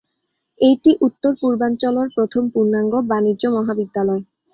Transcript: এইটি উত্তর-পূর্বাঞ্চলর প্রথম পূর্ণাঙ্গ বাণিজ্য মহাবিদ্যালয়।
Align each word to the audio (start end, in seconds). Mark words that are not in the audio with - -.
এইটি 0.59 0.91
উত্তর-পূর্বাঞ্চলর 1.01 2.07
প্রথম 2.15 2.43
পূর্ণাঙ্গ 2.53 2.93
বাণিজ্য 3.11 3.43
মহাবিদ্যালয়। 3.55 4.21